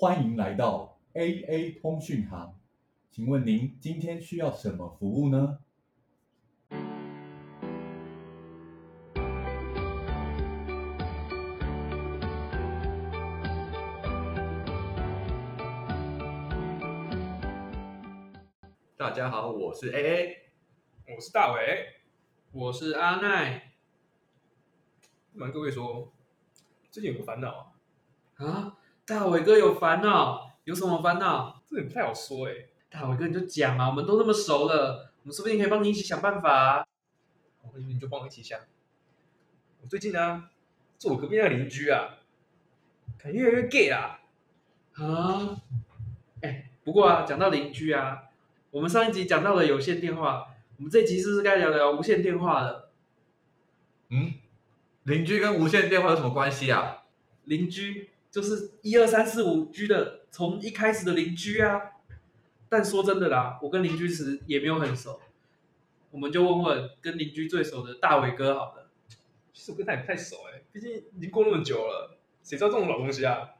[0.00, 2.54] 欢迎来到 AA 通讯行，
[3.10, 5.58] 请问您今天需要什么服务呢？
[18.96, 20.36] 大家好，我是 AA。
[21.08, 21.94] 我是大伟，
[22.52, 23.72] 我是阿奈。
[25.32, 26.12] 不瞒各位说，
[26.88, 27.72] 最近有个烦恼
[28.36, 28.76] 啊，啊，
[29.08, 31.62] 大伟哥有烦恼，有什么烦恼？
[31.66, 32.52] 这也不太好说哎、
[32.90, 36.86] 大伟哥你就讲啊，我们都那么熟了，我们说不定可以帮你一起想办法啊。
[37.62, 38.60] 我你就帮我一起想。
[39.80, 40.50] 我最近呢，
[40.98, 42.18] 做我隔壁那个邻居啊，
[43.16, 44.20] 感觉越来越 gay 啦。
[44.92, 45.56] 啊，
[46.42, 48.24] 哎，不过啊，讲到邻居啊，
[48.70, 52.90] 我们上一集讲到了有线电话，我们这集是不是该聊聊无线电话了？
[54.10, 54.34] 嗯，
[55.04, 57.04] 邻居跟无线电话有什么关系啊？
[57.44, 61.80] 邻居就是一二三四五居的，从一开始的邻居啊。
[62.68, 65.20] 但说真的啦，我跟邻居时也没有很熟，
[66.10, 68.90] 我们就问问跟邻居最熟的大伟哥好了。
[69.54, 73.50] 其实我跟他也不太熟哎、毕竟已经过那么久了，谁知道这种老东西啊？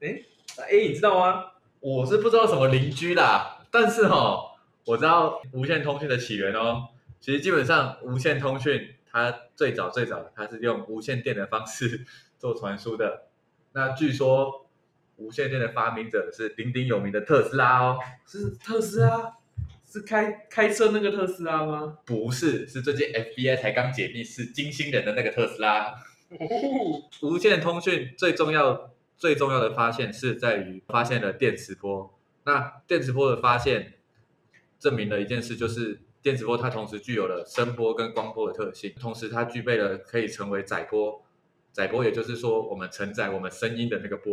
[0.00, 0.20] 哎，
[0.58, 1.52] 那 A 你知道吗？
[1.78, 6.88] 我是不知道什么邻居啦，但是哈，我知道无线通讯的起源哦。
[7.20, 12.04] 其实基本上无线通讯它最早最早它是用无线电的方式
[12.38, 13.28] 做传输的。
[13.74, 14.68] 那据说
[15.16, 19.36] 无线电的发明者是鼎鼎有名的特斯拉哦，是特斯拉，
[19.84, 21.98] 是开开车那个特斯拉吗？
[22.04, 25.92] 不是，是最近 FBI 才刚解密是金星人的那个特斯拉。
[27.22, 32.16] 无线通讯最重要、最重要的发现是在于发现了电磁波。
[32.44, 33.94] 那电磁波的发现
[34.78, 41.23] 证明了一件事，就是电磁波它同时具有了声波跟光波的特性，同时它具备了可以成为载波。
[41.74, 44.32] 载波也就是说，我们承载我们声音的那个波，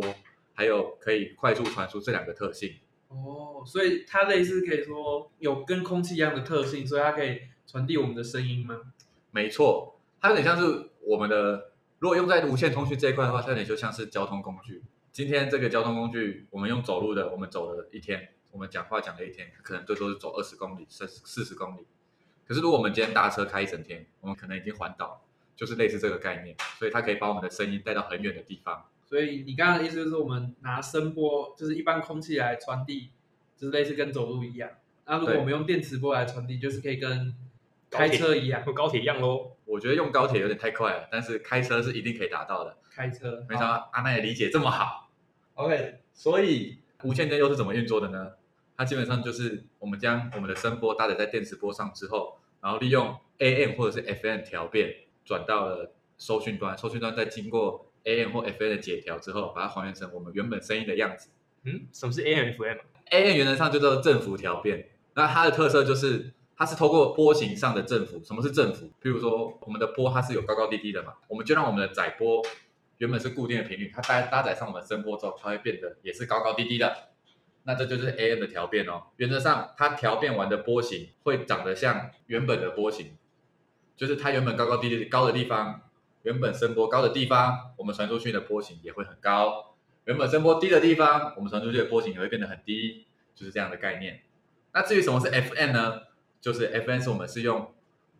[0.54, 2.76] 还有可以快速传输这两个特性。
[3.08, 8.80] 哦，所以它类似可以说有跟空气一样的特性，所以它可以传递我们的声音吗？
[9.32, 14.80] 没错，它有点像是我们的，如果用在无线通讯这一块的话，它有点就像是交通工具。
[15.10, 21.84] 今天这个交通工具，我们用走路的，我们走了一天，我们讲话讲了一天，可能最多是走二十公里、四四十公里。
[22.46, 25.20] 可是如果我们今天搭车开一整天，我们可能已经环岛了，
[25.62, 28.84] 就是类似这个概念，所以它可以把我们的声音带到很远的地方。
[29.04, 33.10] 所以你刚刚的意思就是我们拿声波，就是一般空气来传递，
[33.56, 34.68] 就是类似跟走路一样。
[35.06, 37.32] 那如果我们用电磁波来传递，就是可以跟
[37.88, 39.52] 开车一样，和高铁一样喽。
[39.64, 42.76] 我觉得用高铁有点太快了，但是开车是一定可以达到的。
[42.90, 43.46] 开车。
[43.48, 45.12] 没想到阿奈的理解这么好。
[45.54, 48.32] OK，所以无线电又是怎么运作的呢？
[48.76, 54.92] 它基本上就是我们将我们的声波搭载在电磁波上之后，然后利用 AM 或者是 FM 调变
[55.24, 61.30] 转到了收讯端，收讯端再经过 AM 或 FM 的解调之后，把它还原成我们原本声音的样子。
[61.64, 68.20] 嗯，什么是 AM FM？AM 原则上就叫做振幅调变，那它的特色就是它是透过波形上的振幅。
[68.24, 68.90] 什么是振幅？
[69.00, 72.42] 比如说我们的波它是有高高低低的嘛，我们就让我们的载波
[72.98, 77.10] 原本是固定的频率，它搭搭载上我们声波之后，它会变得也是高高低低的。
[77.64, 79.04] 那这就是 AM 的调变哦。
[79.18, 83.16] 原则上，它调变完的波形会长得像原本的波形，
[84.02, 85.80] 就是它原本高高低低高的地方，
[86.24, 89.76] 原本声波高的地方，我们传出去的波形也会很高。
[90.06, 94.22] 原本声波低的地方，我们传出去的波形也会变得很低，就是这样的概念。
[94.72, 96.00] 那至于什么是 F N 呢？
[96.40, 97.72] 就是 F N 是我们是用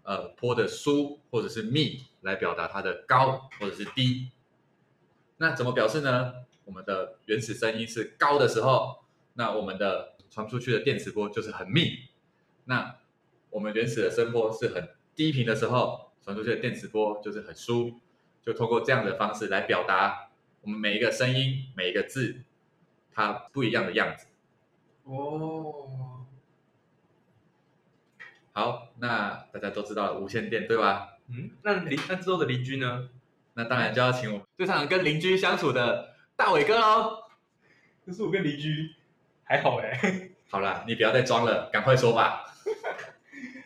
[0.05, 4.31] 呃波的疏或者是密来表达它的高或者是低。
[5.39, 6.35] 那怎么表示呢？
[6.65, 9.03] 我们的原始声音是高的时候，
[9.35, 12.05] 那我们的传出去的电磁波就是很密。
[12.67, 12.99] 那
[13.51, 18.01] 我们原始的声波是很低频的时候，传出去的电磁波就是很疏。
[18.45, 20.31] 就通过这样的方式来表达
[20.63, 22.43] 我们每一个声音、每一个字
[23.13, 24.27] 它不一样的样子。
[25.05, 26.27] 哦，
[28.53, 31.19] 好，那大家都知道了无线电对吧？
[31.29, 33.11] 嗯，那邻那之后的邻居呢？
[33.55, 37.19] 那当然就要请我们最常跟邻居相处的大伟哥喽。
[38.05, 38.91] 可是我跟邻居
[39.45, 42.45] 还好哎、好啦，你不要再装了，赶快说吧。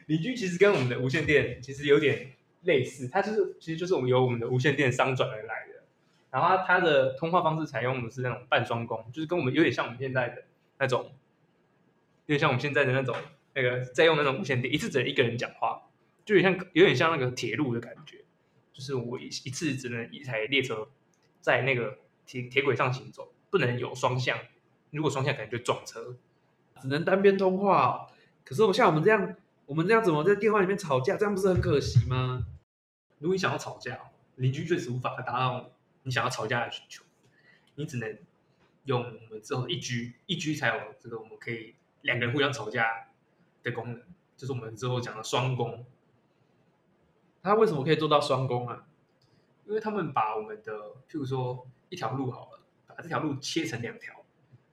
[0.06, 2.32] 邻居其实跟我们的无线电其实有点
[2.62, 5.84] 类似，它就是其实就是我们由我们的无线电商转而来的。
[6.30, 10.44] 然后它的通话方式采用的是那种半双工，就是跟我们有点像我们现在的
[10.78, 11.12] 那种，
[12.26, 13.16] 有点像我们现在的那种
[13.54, 15.82] 那个在用那种无线电，一次只能一个人讲话，
[16.24, 18.18] 就有点像有点像那个铁路的感觉，
[18.72, 20.88] 就是我一一次只能一台列车
[21.40, 24.38] 在那个铁铁轨上行走，不能有双向，
[24.90, 26.16] 如果双向可能就撞车。
[26.82, 28.06] 只能单边通话、
[28.44, 29.34] 可是我像我们这样，
[29.66, 31.16] 我们这样怎么在电话里面吵架？
[31.16, 32.46] 这样不是很可惜吗？
[33.18, 33.98] 如果你想要吵架，
[34.36, 35.72] 邻居确实无法达到
[36.04, 37.04] 你想要吵架的需求，
[37.74, 38.16] 你只能
[38.84, 43.08] 用我们之后的一 G，一 G 才有这个我们可以两个人互相吵架
[43.64, 44.02] 的功能，
[44.36, 45.84] 就是我们之后讲的双攻。
[47.42, 48.86] 它为什么可以做到双攻啊？
[49.66, 50.72] 因为他们把我们的，
[51.08, 54.14] 譬如说一条路好了，把这条路切成两条，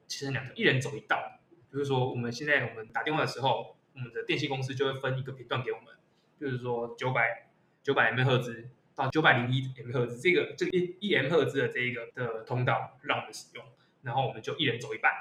[0.08, 1.40] 切成两条，一人走一道。
[1.72, 5.94] 比如说我们现在我们打电话的时候，我们的电信公司就会分一个频段给我们，
[6.40, 7.50] 就是说九百
[7.82, 13.64] 九百 m 赫兹到九百零一 m 赫兹，这个这个一一 m 赫兹的这一个的通道让我们使用，
[14.02, 15.12] 然后我们就一人走一半，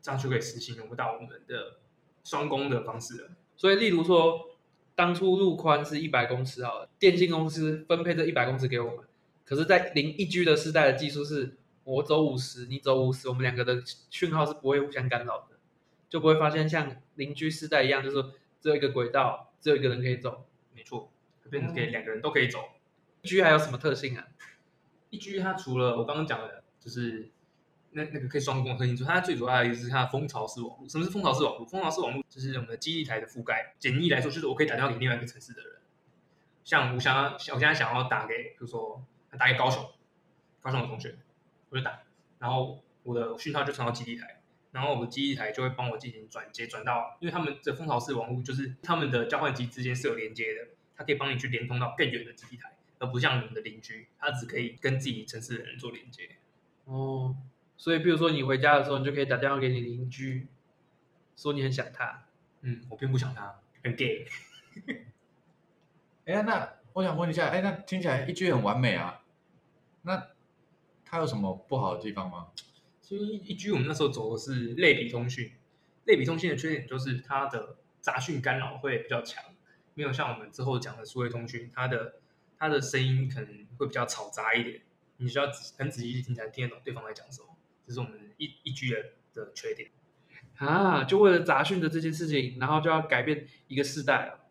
[0.00, 1.78] 这样就可以实行用到我们的
[2.24, 3.30] 双攻的方式了。
[3.56, 4.50] 所以，例如说，
[4.94, 9.04] 当初路宽是一百公尺好了，电信公司分配这一百公尺给我们，
[9.44, 15.53] 可是，在零一 G 的时代的技术是，我走五十，你走五十，我们两个的讯号是不会互相干扰的，
[16.14, 18.22] 就不会发现像邻居世代一样，就是
[18.60, 20.46] 只有一个轨道，只有一个人可以走。
[20.72, 21.10] 没错，
[21.50, 22.60] 变成可以两个人都可以走。
[23.22, 24.24] 一 G 还有什么特性啊？
[25.10, 27.30] 一 G 它除了我刚刚讲的，就是
[27.90, 30.88] 那那个可以双攻的特性之外，它最主要的就是它的蜂巢式网络。
[30.88, 31.66] 什么是蜂巢式网络？
[31.66, 33.74] 蜂巢式网络就是我们的基地台的覆盖。
[33.80, 35.72] 简易来说，就是我可以打电话给另外一个城市的人。
[36.62, 39.04] 像我想要，我现在想要打给，比如说
[39.36, 39.84] 打给高雄，
[40.60, 41.16] 高雄的同学，
[41.70, 42.02] 我就打，
[42.38, 44.33] 然后我的讯号就传到基地台，
[44.74, 52.72] 然后我的基地台就会帮我进行转接，转到，因为他们的蜂巢式网络就是他们的交换机之间是有连接的，它可以帮你去连通到更远的基地台。
[52.98, 56.30] 而不像你们的邻居，它只可以跟自己城市的人做连接。
[56.86, 57.36] 哦，
[57.76, 60.46] 所以比如说你回家的时候，你就可以打电话给你邻居，
[61.36, 62.24] 说你很想他。
[62.62, 64.26] 嗯，我并不想他，很 gay。
[66.24, 69.22] 哎，那我想问一下，哎，那听起来一句很完美啊，
[70.02, 70.28] 那
[71.04, 72.48] 它有什么不好的地方吗？
[73.04, 75.52] 其实一 G 我们那时候走的是类比通讯，
[76.06, 79.44] 类比通讯的缺点就是它的杂讯干扰会比较强，
[79.92, 82.14] 没有像我们之后讲的数位通讯，它的
[82.58, 84.80] 它的声音可能会比较嘈杂一点，
[85.18, 85.44] 你需要
[85.76, 87.48] 很仔细听才听得懂对方在讲什么，
[87.86, 88.96] 这是我们一一 G 的
[89.34, 89.90] 的缺点。
[90.56, 94.46] 啊，就为了杂讯的这件事情，然后就要改变一个世代了。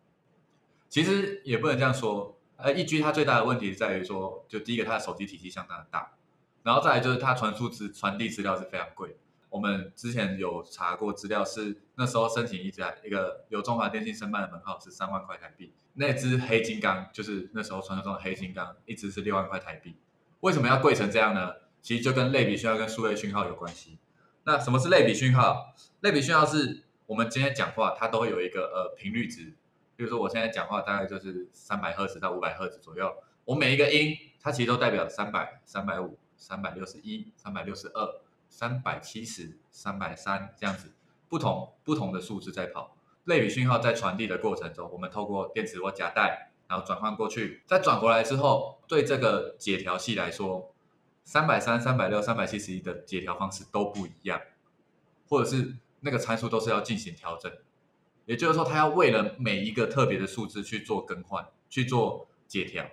[0.88, 6.16] 其实也不能这样说，呃，一 G 它最大的问题在于说，就第一个它的手机体积相当的大，
[6.64, 9.16] 然后再来就是它传输资传递资料是非常贵。
[9.50, 19.94] 我们之前有查过资料，是那时候申请一家一个由中华电信申办的门号是三万块台币，那只黑金刚就是那时候传说中的黑金刚，一只是六万块台币。
[20.40, 21.54] 为什么要贵成这样呢？
[21.80, 23.98] 其实就跟类比讯号跟数位讯号有关系。
[24.44, 25.74] 那什么是类比讯号？
[26.00, 29.54] 类比讯号是我们今天讲话，它都会有一个呃频率值，
[29.94, 33.14] 比如说我现在讲话大概就是三百赫兹到五百赫兹左右，
[33.44, 38.20] 我每一个音它其实都代表三百、三百五、三百六十一、三百六十二、
[38.50, 40.92] 三百七十、三百三这样子，
[41.26, 42.94] 不同不同的数字在跑。
[43.24, 50.74] 类比讯号在传递的过程中，我们透过电池或夹带，然后转换过去，再转回来之后，对这个解调器来说，
[51.24, 54.38] 三百三、三百六、三百七十一的解调方式都不一样，
[55.26, 57.50] 或者是那个参数都是要进行调整。
[58.26, 62.84] 也就是说，它要为了每一个特别的数字去做更换、去做解调，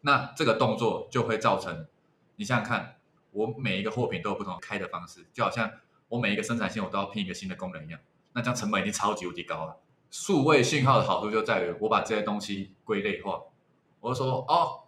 [0.00, 1.86] 那这个动作就会造成，
[2.38, 3.00] 你想想看，
[3.32, 5.68] 我每一个货品都有不同开的方式，就好像
[6.08, 7.98] 我每一个生产线我都要拼一个新的功能一样，
[8.32, 9.76] 那这样成本已经超级无敌高了。
[10.08, 13.42] 数位信号的好处就在于，我把这些东西归类化，
[13.98, 14.84] 我就说哦，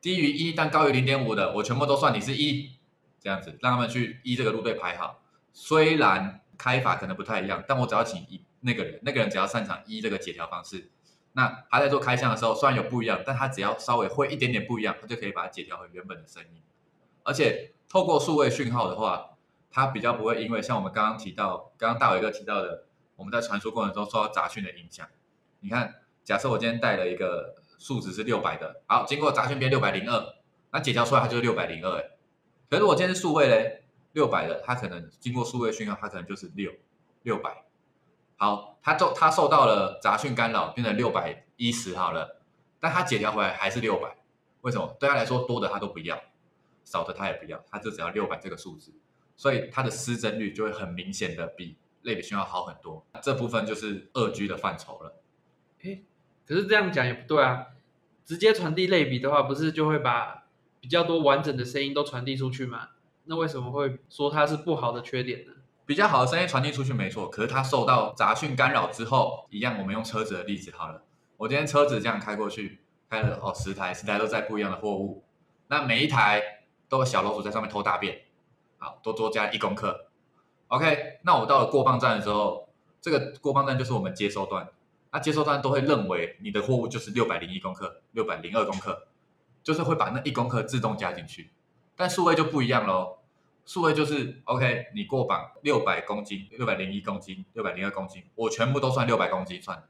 [0.00, 2.76] 低于一但高于零点五的，我全部都算你是一，
[3.20, 5.22] 这样子让他们去一这个路队排好。
[5.52, 10.90] 虽然开法可能不太一样，但我只要请一那个人，那个人只要擅长一这个解调方式，
[11.36, 16.62] 那他在做开箱的时候虽然有不一样，但他只要稍微会一点点不一样，他就可以把它解调回原本的声音。
[17.24, 19.36] 而且透过数位讯号的话，
[19.70, 22.84] 它比较不会因为像我们刚刚提到，刚刚大伟哥提到的，
[23.16, 25.08] 我们在传输过程中受到杂讯的影响。
[25.58, 30.34] 你看，假设我今天带了一个数值是六百的，好，经过杂讯变六百零二，
[30.70, 32.10] 那解调出来它就是六百零二，哎，
[32.70, 36.70] 可是我今天是数位嘞，六百的，它可能经过数位讯号，它可能就是六
[37.22, 37.64] 六百。
[38.36, 42.40] 好，它受它受到了杂讯干扰，变成六百一十好了，
[42.80, 44.16] 但他解调回来还是六百，
[44.62, 44.96] 为什么？
[44.98, 46.20] 对他来说，多的他都不要，
[46.84, 48.92] 少的他也不要，他就只要六百这个数字，
[49.36, 53.06] 所以它的失真率就会很明显的比类比讯号好很多。
[53.22, 55.20] 这部分就是二 G 的范畴了。
[56.46, 57.68] 可是这样讲也不对啊，
[58.24, 60.44] 直接传递类比的话，不是就会把
[60.80, 62.90] 比较多完整的声音都传递出去吗？
[63.24, 65.52] 那为什么会说它是不好的缺点呢？
[65.86, 71.02] 比较好的声音传递出去没错，可是它受到杂讯干扰之后，一样我们用车子的例子好了。
[71.36, 75.24] 我今天车子这样开过去，开了哦十台，十台都在不一样的货物，
[75.68, 76.42] 那每一台
[76.88, 78.22] 都有小老鼠在上面偷大便，
[78.78, 80.06] 好，多多加一公克。
[80.68, 82.68] OK，那我到了过磅站的时候，
[83.02, 84.66] 这个过磅站就是我们接收端，
[85.12, 89.06] 那接收端都会认为你的货物就是六百零一公克、六百零二公克，
[89.62, 91.50] 就是会把那一公克自动加进去。
[91.94, 93.18] 但数位就不一样喽，
[93.64, 99.82] 数位就是 OK，你过磅六百公斤、六百零一公斤、六百零二公斤，我全部都算六百公斤算。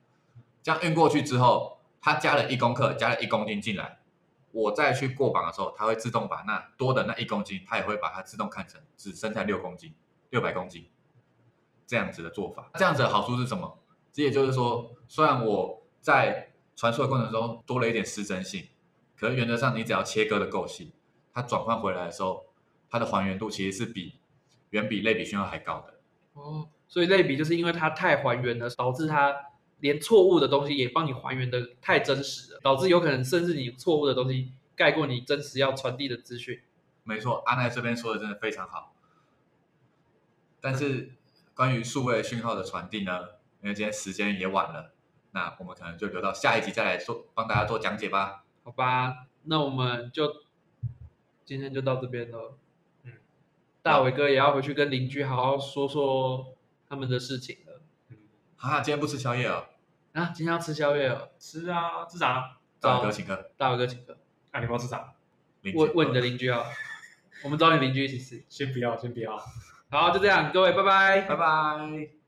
[0.62, 3.98] 这样运过去之后，它加了一公克，加了一公斤进来，
[4.52, 9.92] 我再去过磅的时候，它会自动把那多的那一公斤，它也会把它自动看成只剩下六公斤、
[10.30, 10.88] 六百公斤
[11.86, 12.70] 这样子的做法。
[12.74, 13.78] 这样子的好处是什么？
[14.12, 18.68] 这也就是说，虽然我在传输的过程中多了一点失真性，
[19.18, 20.92] 可是原则上你只要切割的够细，
[21.32, 22.46] 它转换回来的时候，
[22.94, 24.12] 它的还原度其实是比
[24.70, 25.94] 远比类比讯号还高的。
[26.34, 29.34] 哦，所以类比就是因为它太还原了，导致它
[29.80, 36.60] 连错误的东西也帮你还原的太真实了，导致有可能甚至你错误的东西盖过你真实要传递的资讯。
[37.02, 38.94] 没错，阿奈这边说的真的非常好。
[40.60, 41.14] 但是
[41.52, 43.22] 关于数位讯号的传递呢，
[43.60, 44.92] 因为今天时间也晚了，
[45.32, 48.44] 那我们可能就留到下一集再来做帮大家做讲解吧。
[48.62, 50.32] 好吧，那我们就
[51.44, 52.56] 今天就到这边了。
[53.84, 56.56] 嗯，大伟哥也要回去跟邻居好好说说
[56.88, 57.82] 他们的事情了。
[58.56, 59.66] 啊、今天不吃宵夜啊，
[60.14, 62.56] 啊，今天要吃宵夜哦，吃啊，吃啥？
[62.80, 63.50] 大伟哥请客。
[63.58, 64.16] 大伟哥请客，
[64.52, 65.12] 啊，你们要吃啥？
[65.60, 66.64] 邻居问问你的邻居啊，
[67.44, 68.42] 我们找你邻居一起吃。
[68.48, 69.38] 先不要，先不要。
[69.90, 72.23] 好，就这样，各位，拜拜拜拜。